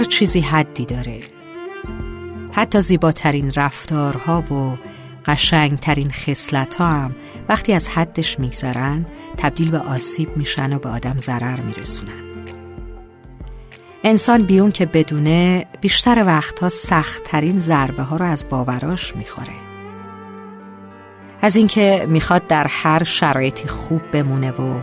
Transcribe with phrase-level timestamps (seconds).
[0.00, 1.20] هر چیزی حدی داره.
[2.52, 4.76] حتی زیباترین رفتارها و
[5.26, 7.14] قشنگترین خصلت ها هم
[7.48, 12.22] وقتی از حدش میگذرن تبدیل به آسیب میشن و به آدم ضرر میرسونن.
[14.04, 19.56] انسان بیون که بدونه بیشتر وقتها سختترین ضربه ها رو از باوراش می‌خوره.
[21.42, 24.80] از اینکه می‌خواد در هر شرایطی خوب بمونه و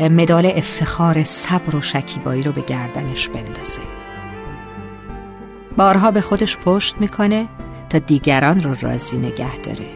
[0.00, 3.82] مدال افتخار صبر و شکیبایی رو به گردنش بندازه.
[5.80, 7.48] بارها به خودش پشت می‌کنه
[7.88, 9.86] تا دیگران رو راضی نگه داره.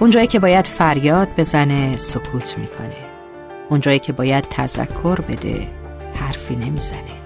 [0.00, 2.96] اونجایی که باید فریاد بزنه سکوت می‌کنه.
[3.68, 5.68] اونجایی که باید تذکر بده
[6.14, 7.16] حرفی نمی‌زنه.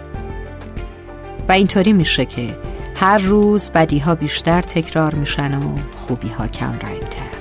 [1.49, 2.57] و اینطوری میشه که
[2.95, 7.41] هر روز بدی ها بیشتر تکرار میشن و خوبی ها کم رنگتر.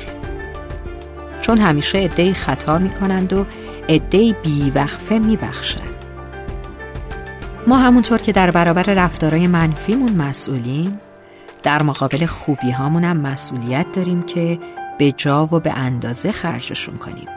[1.42, 3.45] چون همیشه ادهی خطا می‌کنند و
[3.88, 5.98] ادهی بیوقفه میبخشند.
[7.70, 11.00] ما همونطور که در برابر رفتارای منفیمون مسئولیم
[11.64, 14.59] در مقابل خوبی هامون هم مسئولیت داریم که
[14.98, 17.28] به جا و به اندازه خرجشون کنیم.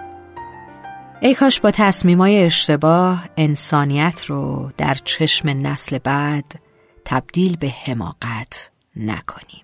[1.20, 6.54] ای کاش با تصمیمای اشتباه انسانیت رو در چشم نسل بعد
[7.04, 9.62] تبدیل به حماقت نکنیم.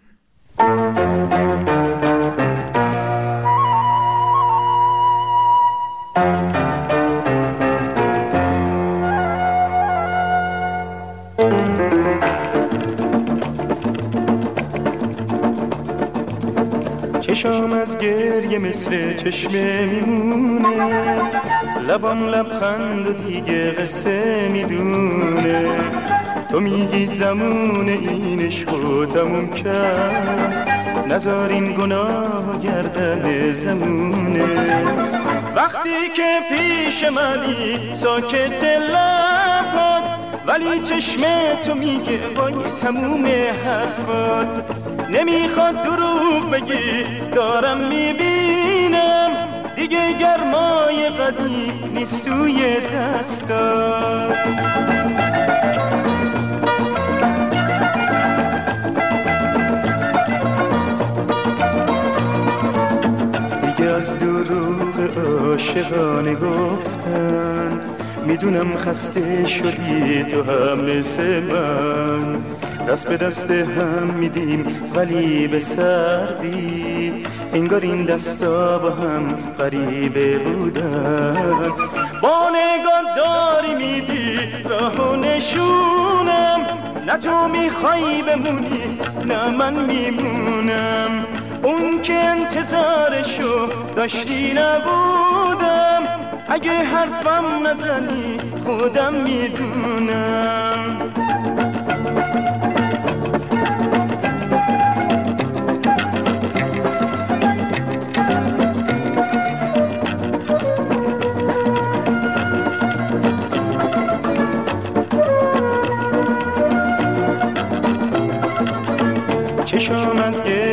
[17.39, 20.93] چشام از گریه مثل چشمه میمونه.
[21.89, 25.69] لبام لبخند و دیگه قصه می‌دونه.
[26.51, 28.65] تو میگی زمون اینش
[29.15, 30.69] تموم کرد.
[31.09, 34.45] نزارین گناه گردن زمونه.
[35.57, 40.03] وقتی که پیش منی ساکت لبات
[40.47, 41.21] ولی چشم
[41.67, 44.78] تو میگه بای تموم حرفات.
[45.11, 47.05] نمی‌خواد دروغ بگی
[47.35, 49.31] دارم می‌بینم.
[49.77, 54.29] دیگه گرمای قدیم نیست توی دستا.
[63.61, 64.97] دیگه از دروغ
[65.27, 67.81] عاشقانه گفتن
[68.27, 72.43] می‌دونم خسته شدی تو هم مثل من.
[72.89, 81.73] دست به دست هم میدیم ولی به سردی انگار این دستا با هم غریبه بودن.
[82.23, 86.67] با نگاه داری میدی راه نشونم.
[87.07, 91.25] نه تو می‌خوای بمونی نه من میمونم.
[91.63, 96.03] اون که انتظارشو داشتی نبودم.
[96.49, 99.88] اگه حرفم نزنی خودم می‌دونم.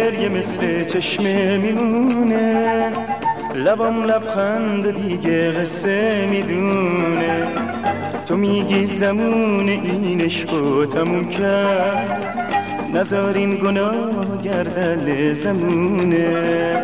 [0.06, 2.92] گریه مثل چشمه میمونه
[3.56, 7.48] لبام لبخند دیگه قصه می‌دونه.
[8.28, 12.36] تو میگی زمون این عشقو تموم کرد.
[12.94, 16.84] نزارین گناه گردن زمونه.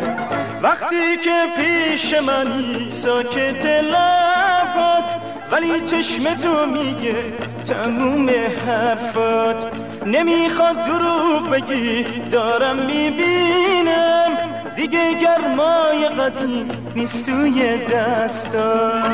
[0.62, 5.10] وقتی که پیش منی ساکت لبات
[5.52, 7.14] ولی چشم تو میگه
[7.66, 8.30] تموم
[8.66, 9.81] حرفات.
[10.06, 14.38] نمی‌خواد دروغ بگی دارم می‌بینم.
[14.76, 19.04] دیگه گرمای قدیم نیست توی دستات.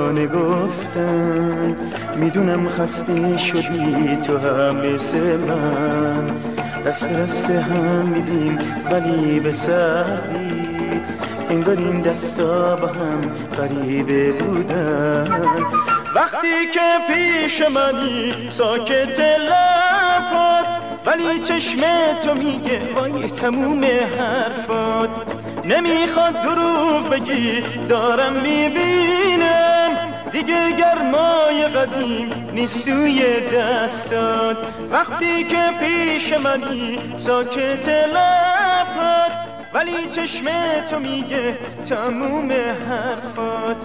[0.00, 1.76] عاشقانه گفتن
[2.16, 6.30] می‌دونم خسته شدی تو هم مثل من.
[6.86, 8.58] دست دست هم میدیم
[8.90, 11.00] ولی به سردی.
[11.50, 13.20] انگار این دستا با هم
[13.56, 15.42] غریبه بودن.
[16.14, 20.66] وقتی که پیش منی ساکت لپات
[21.06, 21.80] ولی چشم
[22.24, 25.10] تو میگه وای تموم حرفات.
[25.64, 29.79] نمی‌خواد دروغ بگی دارم می‌بینم.
[30.32, 34.56] دیگه گرمای قدیم نیست توی دستات
[34.90, 39.32] وقتی که پیش منی ساکت لبهات
[39.74, 40.44] ولی چشم
[40.90, 43.76] تو میگه تموم حرفات.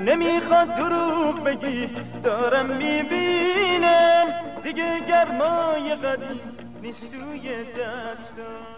[0.00, 1.90] نمی‌خواد دروغ بگی
[2.22, 4.26] دارم می‌بینم.
[4.64, 6.40] دیگه گرمای قدیم
[6.82, 8.77] نیست توی دستات.